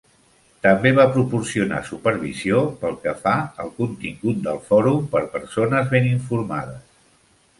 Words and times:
També 0.67 0.91
va 0.99 1.03
proporcionar 1.17 1.81
supervisió 1.89 2.63
pel 2.85 2.95
que 3.03 3.13
fa 3.27 3.35
al 3.65 3.69
contingut 3.81 4.41
del 4.49 4.59
fòrum 4.71 5.07
per 5.15 5.21
persones 5.37 5.93
ben 5.95 6.09
informades. 6.15 6.81